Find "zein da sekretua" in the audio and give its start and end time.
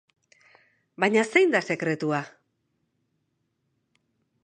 1.35-2.25